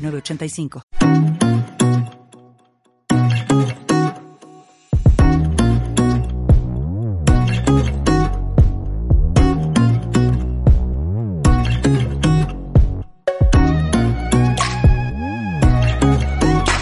[0.00, 0.82] 985.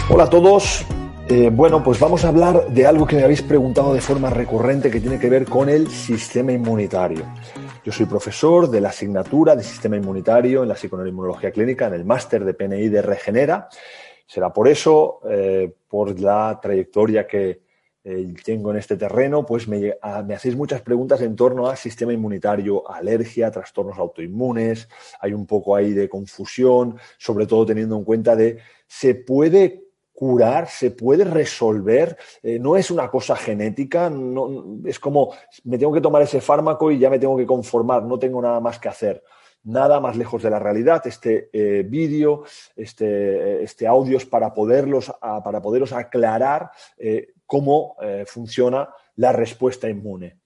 [0.09, 0.85] Hola a todos.
[1.31, 4.89] Eh, bueno, pues vamos a hablar de algo que me habéis preguntado de forma recurrente
[4.89, 7.23] que tiene que ver con el sistema inmunitario.
[7.85, 12.03] Yo soy profesor de la asignatura de sistema inmunitario en la psiconeuroinmunología clínica, en el
[12.03, 13.69] máster de PNI de Regenera.
[14.25, 17.61] Será por eso, eh, por la trayectoria que
[18.03, 19.93] eh, tengo en este terreno, pues me,
[20.25, 24.89] me, hacéis muchas preguntas en torno al sistema inmunitario, alergia, trastornos autoinmunes.
[25.19, 28.57] Hay un poco ahí de confusión, sobre todo teniendo en cuenta de
[28.87, 29.88] se puede
[30.19, 35.93] curar, se puede resolver, eh, no es una cosa genética, no, es como me tengo
[35.93, 38.89] que tomar ese fármaco y ya me tengo que conformar, no tengo nada más que
[38.89, 39.23] hacer.
[39.63, 41.07] Nada más lejos de la realidad.
[41.07, 42.43] Este eh, vídeo,
[42.75, 50.37] este, este, audio es para, poderlos, para poderos aclarar eh, cómo funciona la respuesta inmune.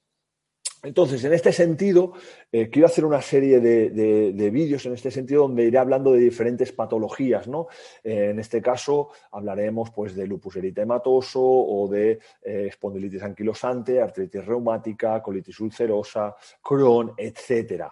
[0.84, 2.12] Entonces, en este sentido,
[2.52, 6.74] eh, quiero hacer una serie de, vídeos en este sentido donde iré hablando de diferentes
[6.74, 7.68] patologías, ¿no?
[8.04, 14.46] Eh, en este caso, hablaremos pues, de lupus eritematoso o de eh, espondilitis anquilosante, artritis
[14.46, 17.86] reumática, colitis ulcerosa, Crohn, etc.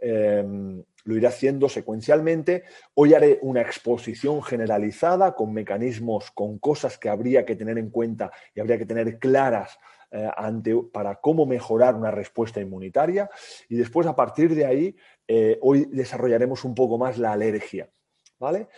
[0.00, 2.64] Em, lo iré haciendo secuencialmente.
[2.94, 8.30] Hoy haré una exposición generalizada con mecanismos, con cosas que habría que tener en cuenta
[8.54, 9.78] y habría que tener claras
[10.10, 13.28] eh, ante, para cómo mejorar una respuesta inmunitaria
[13.68, 14.96] y después a partir de ahí
[15.26, 17.90] eh, hoy desarrollaremos un poco más la alergia.
[18.38, 18.68] ¿Vale?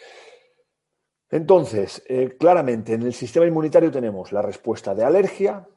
[1.30, 5.68] Entonces, eh, claramente en el sistema inmunitario tenemos la respuesta de alergia,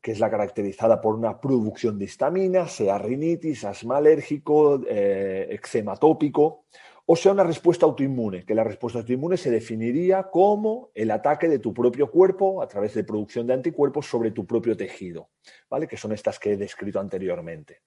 [0.00, 6.64] que es la caracterizada por una producción de histamina, sea rinitis, asma alérgico, eczema tópico
[7.08, 11.60] o sea una respuesta autoinmune, que la respuesta autoinmune se definiría como el ataque de
[11.60, 15.30] tu propio cuerpo a través de producción de anticuerpos sobre tu propio tejido,
[15.70, 15.86] ¿vale?
[15.86, 17.82] Que son estas que he descrito anteriormente.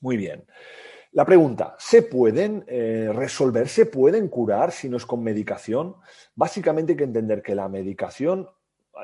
[0.00, 0.44] Muy bien.
[1.12, 5.96] La pregunta, ¿se pueden eh, resolver, se pueden curar si no es con medicación?
[6.34, 8.48] Básicamente hay que entender que la medicación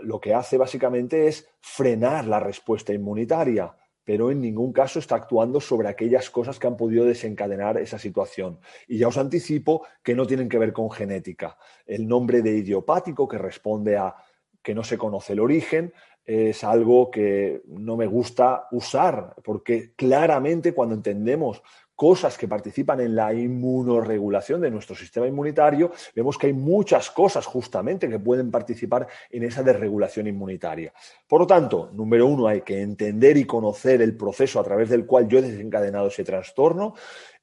[0.03, 3.75] lo que hace básicamente es frenar la respuesta inmunitaria
[4.05, 8.59] pero en ningún caso está actuando sobre aquellas cosas que han podido desencadenar esa situación.
[8.89, 11.57] Y ya os anticipo que no tienen que ver con genética.
[11.87, 14.15] El nombre de idiopático, que responde a
[14.63, 15.93] que no se conoce el origen,
[16.25, 21.63] es algo que no me gusta usar, porque claramente cuando entendemos
[22.03, 27.47] cosas que participan en la inmunoregulación de nuestro sistema inmunitario, vemos que hay muchas cosas
[27.47, 30.93] justamente que pueden participar en esa desregulación inmunitaria.
[31.29, 35.07] Por lo tanto, número uno, hay que entender y conocer el proceso a través del
[35.07, 36.95] cual yo he desencadenado ese trastorno.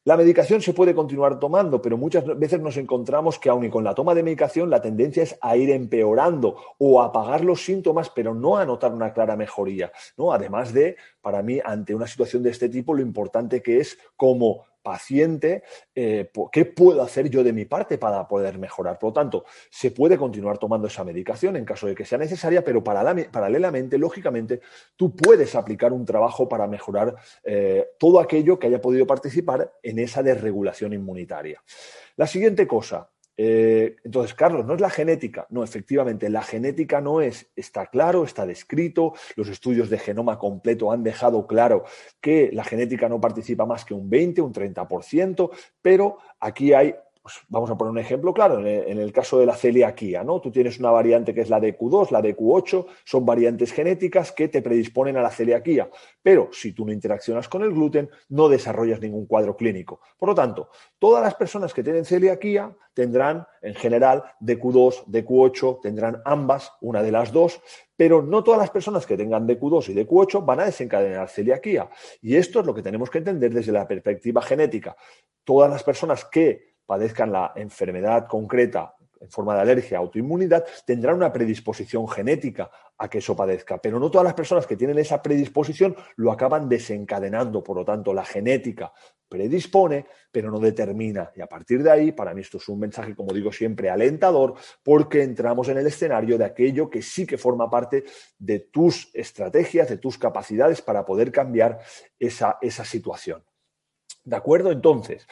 [0.09, 3.83] La medicación se puede continuar tomando, pero muchas veces nos encontramos que aun y con
[3.83, 8.09] la toma de medicación la tendencia es a ir empeorando o a apagar los síntomas,
[8.09, 9.91] pero no a notar una clara mejoría.
[10.17, 10.33] ¿no?
[10.33, 14.65] Además de, para mí, ante una situación de este tipo, lo importante que es como
[14.81, 15.63] paciente,
[15.93, 18.97] eh, ¿qué puedo hacer yo de mi parte para poder mejorar?
[18.99, 22.63] Por lo tanto, se puede continuar tomando esa medicación en caso de que sea necesaria,
[22.63, 24.61] pero paralelamente, lógicamente,
[24.95, 29.99] tú puedes aplicar un trabajo para mejorar eh, todo aquello que haya podido participar en
[29.99, 31.61] esa desregulación inmunitaria.
[32.15, 33.09] La siguiente cosa,
[33.41, 35.47] eh, entonces, Carlos, no es la genética.
[35.49, 40.91] No, efectivamente, la genética no es, está claro, está descrito, los estudios de genoma completo
[40.91, 41.85] han dejado claro
[42.19, 45.51] que la genética no participa más que un 20, un 30%,
[45.81, 46.95] pero aquí hay
[47.29, 50.41] pues vamos a poner un ejemplo claro, en el, caso de la celiaquía, ¿no?
[50.41, 54.31] Tú tienes una variante que es la de Q2, la de Q8, son variantes genéticas
[54.31, 55.89] que te predisponen a la celiaquía,
[56.23, 60.01] pero si tú no interaccionas con el gluten, no desarrollas ningún cuadro clínico.
[60.17, 66.21] Por lo tanto, todas las personas que tienen celiaquía tendrán, en general, DQ2, DQ8, tendrán
[66.25, 67.61] ambas, una de las dos,
[67.95, 71.89] pero no todas las personas que tengan DQ2 y DQ8 van a desencadenar celiaquía.
[72.21, 74.95] Y esto es lo que tenemos que entender desde la perspectiva genética.
[75.43, 81.31] Todas las personas que padezcan la enfermedad concreta en forma de alergia, autoinmunidad, tendrán una
[81.31, 83.77] predisposición genética a que eso padezca.
[83.77, 87.63] Pero no todas las personas que tienen esa predisposición lo acaban desencadenando.
[87.63, 88.91] Por lo tanto, la genética
[89.27, 91.31] predispone, pero no determina.
[91.35, 94.55] Y a partir de ahí, para mí esto es un mensaje, como digo siempre, alentador,
[94.81, 98.05] porque entramos en el escenario de aquello que sí que forma parte
[98.39, 101.77] de tus estrategias, de tus capacidades para poder cambiar
[102.17, 103.43] esa, esa situación.
[104.23, 104.71] ¿De acuerdo?
[104.71, 105.27] Entonces,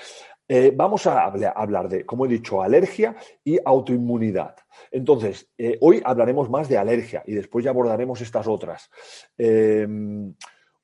[0.47, 4.55] eh, vamos a hablar de, como he dicho, alergia y autoinmunidad.
[4.91, 8.89] Entonces, eh, hoy hablaremos más de alergia y después ya abordaremos estas otras.
[9.37, 10.33] Em,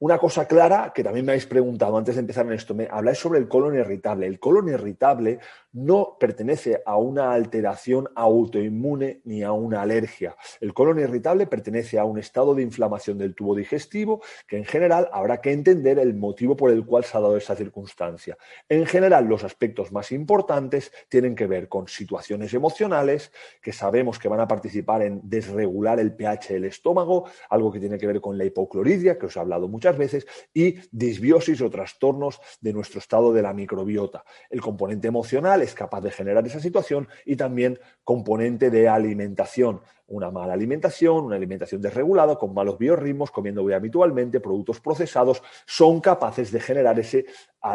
[0.04, 3.20] una cosa clara que también me habéis preguntado antes de empezar en esto, me habláis
[3.20, 4.28] sobre el colon irritable.
[4.28, 5.40] El colon irritable
[5.72, 10.36] no pertenece a una alteración autoinmune ni a una alergia.
[10.60, 15.08] El colon irritable pertenece a un estado de inflamación del tubo digestivo que en general
[15.14, 18.38] habrá que entender el motivo por el cual se ha dado esa circunstancia.
[18.68, 24.28] En general, los aspectos más importantes tienen que ver con situaciones emocionales que sabemos que
[24.28, 28.38] van a participar en desregular el pH del estómago, algo que tiene que ver con
[28.38, 33.34] la hipocloridia, que os he hablado muchas veces, y disbiosis o trastornos de nuestro estado
[33.34, 34.24] de la microbiota.
[34.50, 39.82] El componente emocional es capaz de generar esa situación y también componente de alimentación.
[40.06, 46.02] Una mala alimentación, una alimentación desregulada, con malos biorritmos, comiendo muy habitualmente, productos procesados, son
[46.02, 47.26] capaces de generar ese,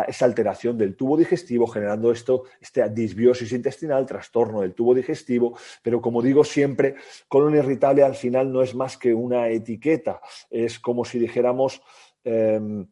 [0.07, 5.57] esa alteración del tubo digestivo, generando esto, esta disbiosis intestinal, trastorno del tubo digestivo.
[5.83, 6.97] Pero como digo siempre,
[7.29, 10.21] colon irritable al final no es más que una etiqueta.
[10.51, 11.81] Es como si dijéramos
[12.29, 12.87] Em,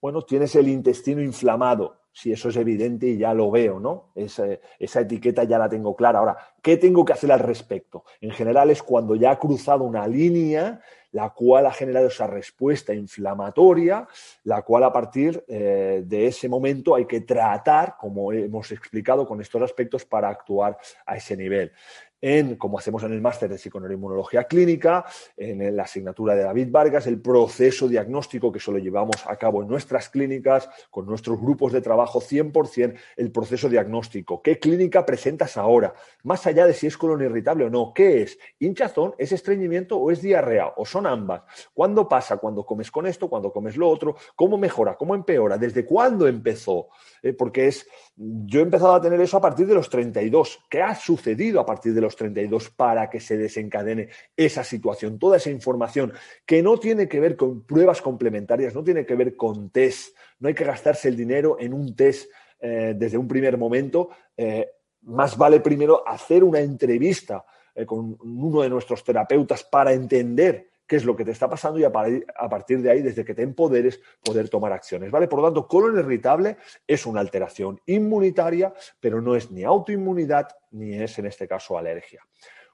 [0.00, 4.12] bueno, tienes el intestino inflamado, si eso es evidente y ya lo veo, ¿no?
[4.14, 6.20] Esa, etiqueta ya la tengo clara.
[6.20, 8.04] Ahora, ¿qué tengo que hacer al respecto?
[8.22, 10.80] En general es cuando ya ha cruzado una línea,
[11.12, 14.08] la cual ha generado esa respuesta inflamatoria,
[14.44, 19.42] la cual a partir eh, de ese momento hay que tratar, como hemos explicado con
[19.42, 21.72] estos aspectos, para actuar a ese nivel
[22.20, 25.04] en, como hacemos en el máster de psiconeuroinmunología clínica,
[25.36, 29.68] en la asignatura de David Vargas, el proceso diagnóstico que solo llevamos a cabo en
[29.68, 34.42] nuestras clínicas, con nuestros grupos de trabajo 100%, el proceso diagnóstico.
[34.42, 35.94] ¿Qué clínica presentas ahora?
[36.24, 38.38] Más allá de si es colon irritable o no, ¿qué es?
[38.58, 39.14] ¿Hinchazón?
[39.18, 40.72] ¿Es estreñimiento o es diarrea?
[40.76, 41.42] ¿O son ambas?
[41.74, 42.36] ¿Cuándo pasa?
[42.36, 43.28] ¿Cuándo comes con esto?
[43.28, 44.16] ¿Cuándo comes lo otro?
[44.36, 44.96] ¿Cómo mejora?
[44.96, 45.56] ¿Cómo empeora?
[45.58, 46.88] ¿Desde cuándo empezó?
[47.22, 47.86] Eh, porque es,
[48.16, 50.60] yo he empezado a tener eso a partir de los 32.
[50.68, 55.36] ¿Qué ha sucedido a partir de los 32 para que se desencadene esa situación, toda
[55.36, 56.12] esa información
[56.46, 60.48] que no tiene que ver con pruebas complementarias, no tiene que ver con test, no
[60.48, 62.30] hay que gastarse el dinero en un test
[62.60, 64.68] eh, desde un primer momento, eh,
[65.02, 70.96] más vale primero hacer una entrevista eh, con uno de nuestros terapeutas para entender qué
[70.96, 74.00] es lo que te está pasando y a, partir de ahí, desde que te empoderes,
[74.24, 75.12] poder tomar acciones.
[75.12, 75.28] ¿vale?
[75.28, 80.94] Por lo tanto, colon irritable es una alteración inmunitaria, pero no es ni autoinmunidad ni
[80.94, 82.26] es, en este caso, alergia.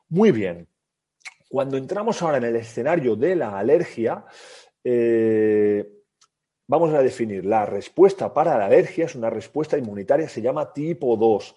[0.08, 0.66] Muy bien.
[1.50, 4.24] Cuando entramos ahora en el escenario de la alergia,
[4.82, 5.86] eh,
[6.66, 11.18] vamos a definir la respuesta para la alergia, es una respuesta inmunitaria, se llama tipo
[11.18, 11.54] 2.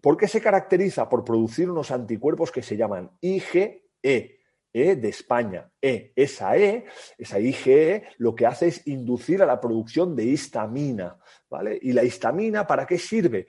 [0.00, 1.08] ¿Por qué se caracteriza?
[1.08, 3.88] Por producir unos anticuerpos que se llaman IgE
[4.72, 5.70] e de España.
[5.80, 6.86] E, esa E,
[7.18, 11.18] esa IgE, lo que hace es inducir a la producción de histamina.
[11.50, 11.78] ¿vale?
[11.82, 13.46] ¿Y la histamina para qué sirve?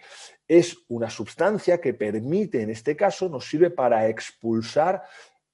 [0.47, 5.03] Es una sustancia que permite, en este caso, nos sirve para expulsar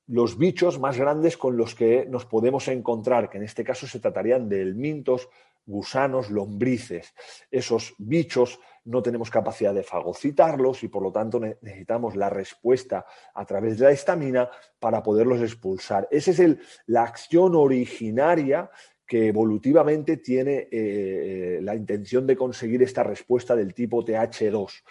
[0.08, 4.00] los bichos más grandes con los que nos podemos encontrar, que en este caso se
[4.00, 5.30] tratarían de mintos,
[5.68, 7.14] gusanos, lombrices.
[7.52, 13.46] Esos bichos no tenemos capacidad de fagocitarlos y por lo tanto necesitamos la respuesta a
[13.46, 14.50] través de la histamina
[14.80, 16.08] para poderlos expulsar.
[16.10, 18.70] Esa es el, la acción originaria
[19.06, 24.84] que evolutivamente tiene eh, eh, la intención de conseguir esta respuesta del tipo TH2.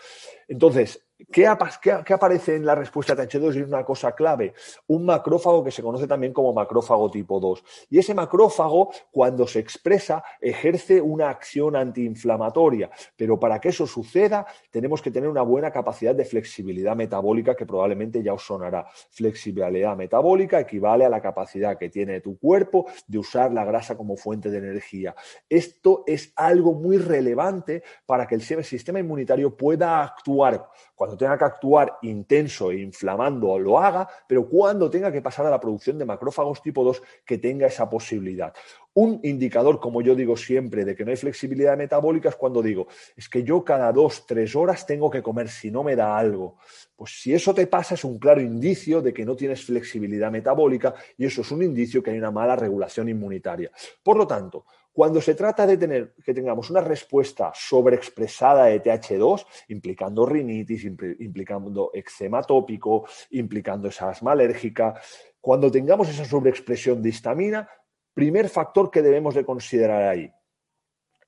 [0.49, 3.57] Entonces, ¿Qué, aparece en la respuesta TH2?
[3.57, 4.55] Y es una cosa clave.
[4.87, 7.65] Un macrófago que se conoce también como macrófago tipo 2.
[7.91, 12.91] Y ese macrófago, cuando se expresa, ejerce una acción antiinflamatoria.
[13.17, 17.67] Pero para que eso suceda, tenemos que tener una buena capacidad de flexibilidad metabólica que
[17.67, 18.87] probablemente ya os sonará.
[19.11, 24.17] Flexibilidad metabólica equivale a la capacidad que tiene tu cuerpo de usar la grasa como
[24.17, 25.17] fuente de energía.
[25.49, 31.45] Esto es algo muy relevante para que el sistema inmunitario pueda actuar cuando tenga que
[31.45, 36.05] actuar intenso e inflamando lo haga, pero cuando tenga que pasar a la producción de
[36.05, 38.53] macrófagos tipo 2 que tenga esa posibilidad.
[38.95, 42.89] Un indicador, como yo digo siempre, de que no hay flexibilidad metabólica es cuando digo,
[43.17, 46.57] es que yo cada dos, tres horas tengo que comer si no me da algo.
[46.97, 50.95] Pues si eso te pasa es un claro indicio de que no tienes flexibilidad metabólica
[51.17, 53.71] y eso es un indicio que hay una mala regulación inmunitaria.
[54.03, 54.65] Por lo tanto,
[54.99, 61.93] Cuando se trata de tener que tengamos una respuesta sobreexpresada de TH2, implicando rinitis, implicando
[61.95, 65.01] eczema tópico, implicando esa asma alérgica,
[65.41, 67.71] cuando tengamos esa sobreexpresión de histamina,
[68.13, 70.33] primer factor que debemos de considerar ahí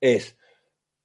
[0.00, 0.36] es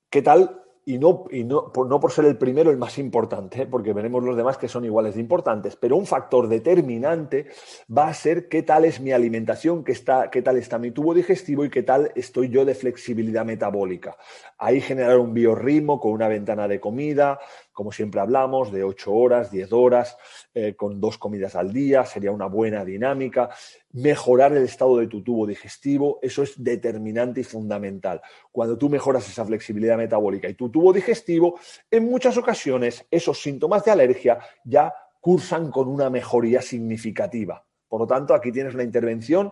[0.09, 3.63] qué tal y no, y no, por, no por ser el primero el más importante,
[3.63, 3.65] ¿eh?
[3.65, 7.47] porque veremos los demás que son iguales de importantes, pero un factor determinante
[7.95, 11.15] va a ser qué tal es mi alimentación, qué, está, qué tal está mi tubo
[11.15, 14.15] digestivo y qué tal estoy yo de flexibilidad metabólica.
[14.59, 17.39] Ahí generar un biorritmo con una ventana de comida,
[17.75, 20.17] como siempre hablamos, de 8 horas, 10 horas,
[20.53, 23.49] eh, con dos comidas al día, sería una buena dinámica.
[23.91, 28.21] Mejorar el estado de tu tubo digestivo, eso es determinante y fundamental.
[28.49, 31.59] Cuando tú mejoras esa flexibilidad metabólica y tu tubo digestivo,
[31.91, 37.65] en muchas ocasiones esos síntomas de alergia ya cursan con una mejoría significativa.
[37.89, 39.51] Por lo tanto, aquí tienes una intervención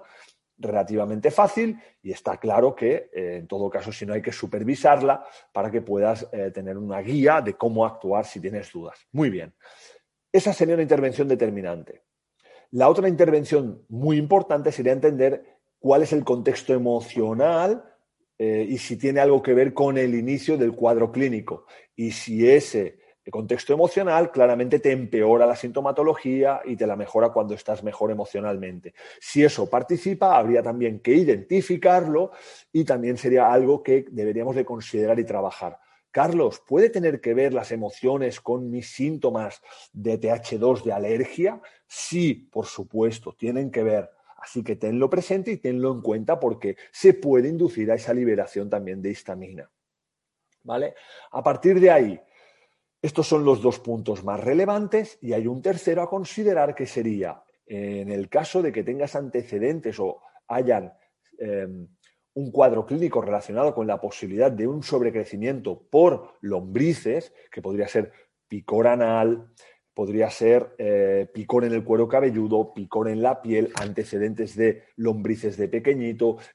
[0.57, 5.25] relativamente fácil y está claro que, eh, en todo caso, si no hay que supervisarla
[5.51, 8.99] para que puedas eh, tener una guía de cómo actuar si tienes dudas.
[9.11, 9.53] Muy bien.
[10.31, 12.03] Esa sería una intervención determinante.
[12.71, 17.83] La otra intervención muy importante sería entender cuál es el contexto emocional
[18.39, 21.65] eh, y si tiene algo que ver con el inicio del cuadro clínico.
[21.95, 27.29] Y si ese el contexto emocional claramente te empeora la sintomatología y te la mejora
[27.29, 28.93] cuando estás mejor emocionalmente.
[29.21, 32.31] Si eso participa, habría también que identificarlo
[32.71, 35.79] y también sería algo que deberíamos de considerar y trabajar.
[36.11, 39.61] Carlos, ¿puede tener que ver las emociones con mis síntomas
[39.93, 41.61] de TH2 de alergia?
[41.87, 44.11] Sí, por supuesto, tienen que ver.
[44.37, 48.69] Así que tenlo presente y tenlo en cuenta porque se puede inducir a esa liberación
[48.69, 49.71] también de histamina.
[50.63, 50.93] ¿Vale?
[51.31, 52.21] A partir de ahí,
[53.03, 57.43] estos son los dos puntos más relevantes y hay un tercero a considerar que sería,
[57.67, 60.93] en el caso de que tengas antecedentes o hayan
[61.37, 61.85] em,
[62.35, 68.13] un cuadro clínico relacionado con la posibilidad de un sobrecrecimiento por lombrices, que podría ser
[68.47, 69.51] picor anal,
[69.93, 75.57] podría ser eh, picor en el cuero cabelludo, picor en la piel, antecedentes de lombrices
[75.57, 75.93] de pequeño,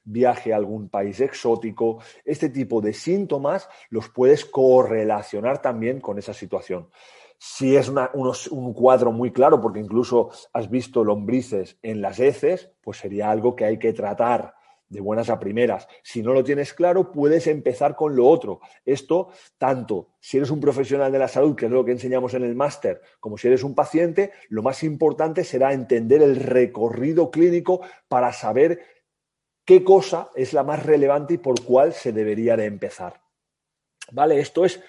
[0.03, 1.99] viaje a algún país exótico.
[2.25, 6.89] Este tipo de síntomas los puedes correlacionar también con esa situación.
[7.37, 12.97] Si es un cuadro muy claro, porque incluso has visto lombrices en las heces, pues
[12.97, 14.58] sería algo que hay que tratar
[14.89, 15.87] de buenas a primeras.
[16.03, 18.59] Si no lo tienes claro, puedes empezar con lo otro.
[18.85, 22.43] Esto, tanto si eres un profesional de la salud, que es lo que enseñamos en
[22.43, 27.81] el máster, como si eres un paciente, lo más importante será entender el recorrido clínico
[28.07, 28.79] para saber
[29.63, 33.21] qué cosa es la más relevante y por cuál se debería de empezar.
[34.11, 34.39] ¿Vale?
[34.39, 34.81] Esto es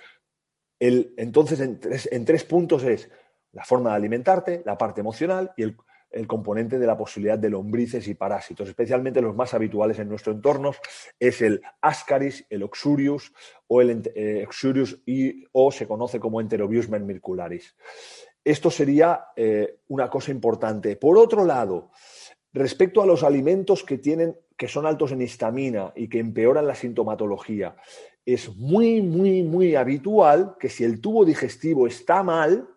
[0.79, 3.11] el, entonces en tres, en tres puntos es
[3.53, 5.77] la forma de alimentarte, la parte emocional y el,
[6.11, 10.33] el componente de la posibilidad de lombrices y parásitos, especialmente los más habituales en nuestro
[10.33, 10.73] entorno
[11.19, 13.33] es el Ascaris, el Oxurius
[13.69, 14.47] o el eh,
[15.07, 17.77] y, o se conoce como Enterobius mermicularis.
[18.43, 20.97] Esto sería eh, una cosa importante.
[20.97, 21.91] Por otro lado,
[22.53, 26.75] respecto a los alimentos que tienen que son altos en histamina y que empeoran la
[26.75, 27.77] sintomatología,
[28.27, 32.69] es muy, muy, muy habitual que si el tubo digestivo está mal,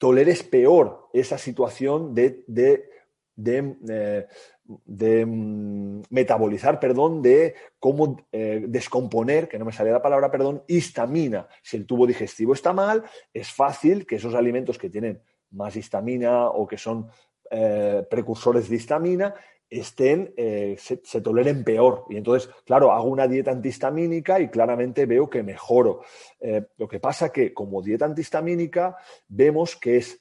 [0.00, 2.88] toleres peor esa situación de, de,
[3.36, 10.30] de, eh, mm, metabolizar, perdón, de cómo eh, descomponer, que no me sale la palabra,
[10.30, 11.46] perdón, histamina.
[11.62, 13.04] Si el tubo digestivo está mal,
[13.34, 17.10] es fácil que esos alimentos que tienen más histamina o que son
[17.50, 19.34] eh, precursores de histamina
[19.70, 22.04] estén, eh, se, toleren peor.
[22.10, 26.02] Y entonces, claro, hago una dieta antihistamínica y claramente veo que mejoro.
[26.40, 28.96] Eh, lo que pasa que como dieta antihistamínica
[29.28, 30.20] vemos que es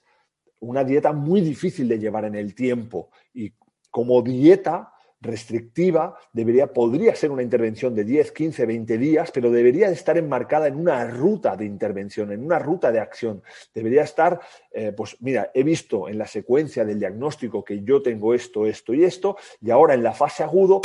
[0.60, 3.54] una dieta muy difícil de llevar en el tiempo y
[3.90, 9.90] como dieta restrictiva, debería, podría ser una intervención de 10, 15, 20 días, pero debería
[9.90, 13.44] estar enmarcada en una ruta de intervención, en una ruta de acción.
[13.74, 14.40] Debería estar,
[14.72, 18.94] eh, pues mira, he visto en la secuencia del diagnóstico que yo tengo esto, esto
[18.94, 20.82] y esto, y ahora en la fase agudo,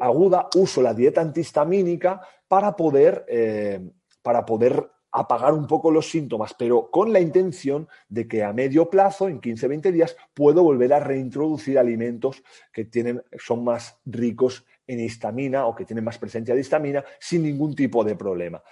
[0.00, 3.80] aguda uso la dieta antihistamínica para poder, eh,
[4.22, 8.88] para poder apagar un poco los síntomas, pero con la intención de que a medio
[8.88, 12.42] plazo, en 15-20 días, puedo volver a reintroducir alimentos
[12.72, 17.42] que tienen, son más ricos en histamina o que tienen más presencia de histamina sin
[17.42, 18.62] ningún tipo de problema.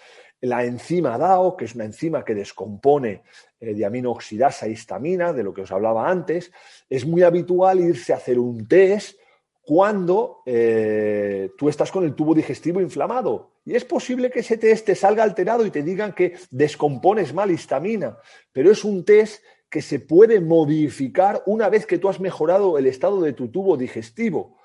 [0.40, 3.22] La enzima DAO, que es una enzima que descompone
[3.60, 6.50] eh, diaminoxidasa e histamina, de lo que os hablaba antes,
[6.88, 9.19] es muy habitual irse a hacer un test
[9.62, 13.52] cuando eh, tú estás con el tubo digestivo inflamado.
[13.64, 17.50] Y es posible que ese test te salga alterado y te digan que descompones mal
[17.50, 18.18] histamina,
[18.52, 22.86] pero es un test que se puede modificar una vez que tú has mejorado el
[22.86, 24.56] estado de tu tubo digestivo.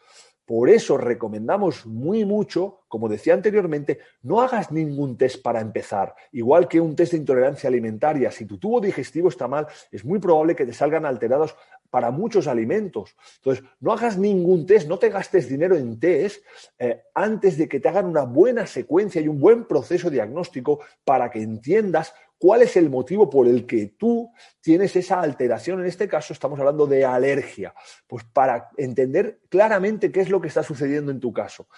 [0.46, 6.14] Por eso recomendamos muy mucho, como decía anteriormente, no hagas ningún test para empezar.
[6.32, 10.20] Igual que un test de intolerancia alimentaria, si tu tubo digestivo está mal, es muy
[10.20, 11.56] probable que te salgan alterados
[11.96, 13.16] para muchos alimentos.
[13.38, 16.44] Entonces, no hagas ningún test, no te gastes dinero en test
[16.78, 21.32] eh, antes de que te hagan una buena secuencia y un buen proceso diagnóstico para
[21.32, 25.80] que entiendas cuál es el motivo por el que tú tienes esa alteración.
[25.80, 27.74] En este caso estamos hablando de alergia,
[28.08, 31.70] pues para entender claramente qué es lo que está sucediendo en tu caso.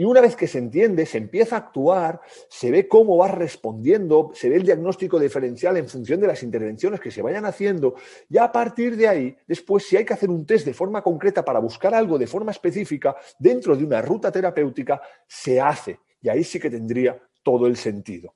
[0.00, 4.30] Y una vez que se entiende, se empieza a actuar, se ve cómo vas respondiendo,
[4.32, 7.96] se ve el diagnóstico diferencial en función de las intervenciones que se vayan haciendo.
[8.26, 11.44] Y a partir de ahí, después, si hay que hacer un test de forma concreta
[11.44, 16.00] para buscar algo de forma específica dentro de una ruta terapéutica, se hace.
[16.22, 18.34] Y ahí sí que tendría todo el sentido.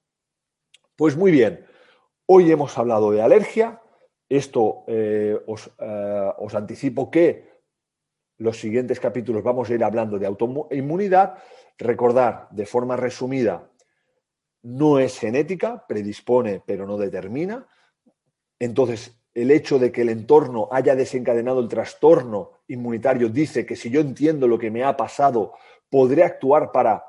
[0.94, 1.64] Pues muy bien,
[2.26, 3.80] hoy hemos hablado de alergia.
[4.28, 5.38] Esto eh,
[5.78, 7.53] eh, os anticipo que
[8.38, 11.34] los siguientes capítulos vamos a ir hablando de autoinmunidad.
[11.78, 13.70] Recordar de forma resumida,
[14.62, 17.66] no es genética, predispone pero no determina.
[18.58, 23.90] Entonces, el hecho de que el entorno haya desencadenado el trastorno inmunitario dice que si
[23.90, 25.54] yo entiendo lo que me ha pasado,
[25.90, 27.04] podré actuar para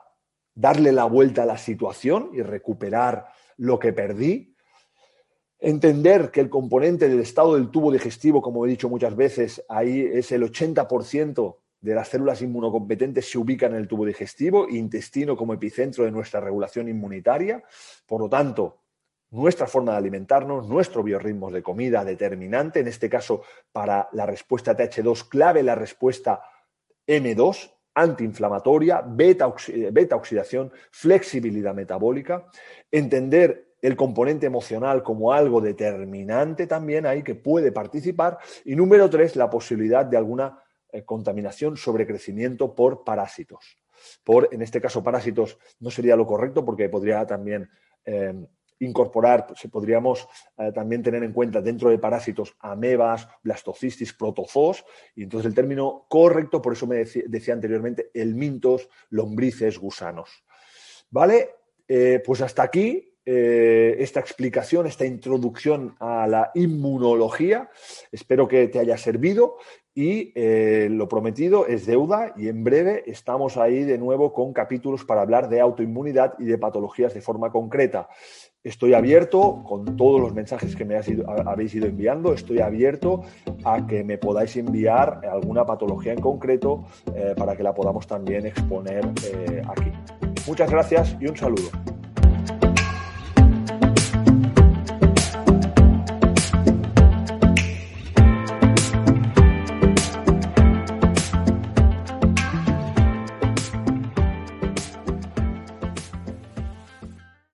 [0.56, 3.28] darle la vuelta a la situación y recuperar
[3.58, 4.55] lo que perdí.
[5.60, 10.02] Entender que el componente del estado del tubo digestivo, como he dicho muchas veces, ahí
[10.02, 15.54] es el 80% de las células inmunocompetentes se ubican en el tubo digestivo, intestino como
[15.54, 17.64] epicentro de nuestra regulación inmunitaria.
[18.08, 18.82] Por lo tanto,
[19.30, 24.76] nuestra forma de alimentarnos, nuestro biorritmo de comida determinante, en este caso para la respuesta
[24.76, 26.42] TH2 clave, la respuesta
[27.06, 32.50] M2, antiinflamatoria, beta oxidación, flexibilidad metabólica,
[32.92, 38.40] entender el componente emocional como algo determinante también ahí que puede participar.
[38.64, 40.60] Y número tres, la posibilidad de alguna
[40.92, 43.78] eh, contaminación sobre crecimiento por parásitos.
[44.24, 47.70] Por, en este caso, parásitos no sería lo correcto porque podría también
[48.06, 48.34] eh,
[48.80, 50.28] incorporar, pues, podríamos
[50.58, 54.84] eh, también tener en cuenta dentro de parásitos amebas, blastocistis, protozoos,
[55.16, 60.44] y entonces el término correcto, por eso me decía, anteriormente, elmintos, lombrices, gusanos.
[61.12, 61.52] ¿Vale?
[62.26, 67.70] pues hasta aquí eh, esta explicación, esta introducción a la inmunología.
[68.12, 69.58] Espero que te haya servido
[69.96, 75.06] y eh, lo prometido es deuda y en breve estamos ahí de nuevo con capítulos
[75.06, 78.10] para hablar de autoinmunidad y de patologías de forma concreta.
[78.62, 83.24] Estoy abierto con todos los mensajes que me habéis ido enviando, estoy abierto
[83.64, 86.86] a que me podáis enviar alguna patología en concreto
[87.16, 89.06] eh, para que la podamos también exponer
[89.68, 89.92] aquí.
[90.46, 91.95] Muchas gracias y un saludo.